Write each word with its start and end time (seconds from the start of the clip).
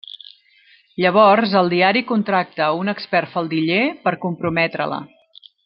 Llavors 1.03 1.53
el 1.59 1.69
diari 1.73 2.03
contracta 2.13 2.71
un 2.79 2.93
expert 2.95 3.33
faldiller 3.37 3.79
per 4.07 4.17
comprometre-la. 4.27 4.99